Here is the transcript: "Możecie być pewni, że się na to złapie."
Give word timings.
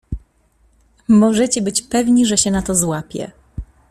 "Możecie 1.07 1.61
być 1.61 1.81
pewni, 1.81 2.25
że 2.25 2.37
się 2.37 2.51
na 2.51 2.61
to 2.61 2.75
złapie." 2.75 3.31